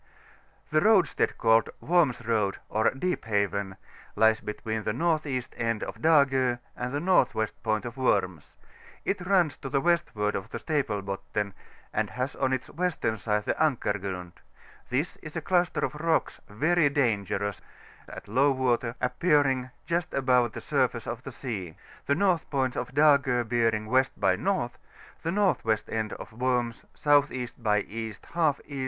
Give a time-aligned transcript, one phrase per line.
[0.71, 3.75] The roadstead called Worms Road, or Deep Haven,
[4.15, 5.43] lies between the N.E.
[5.57, 7.47] end of Dago and the N.W.
[7.61, 8.55] pomt of Worms;
[9.05, 11.53] it runs m to the westward of the Staple Botten,
[11.93, 14.31] and has on its western side the Ankar Chround:
[14.89, 17.61] this is a cluster of rocks very dangerous,
[18.09, 21.75] at low water, appearing just above the surface of the sea,
[22.07, 24.03] the north point ^Dago bearing W.
[24.17, 24.45] by N.;
[25.21, 25.77] the N.W.
[25.89, 27.49] end of Worms S.E.
[27.59, 28.13] by E.
[28.33, 28.79] J E.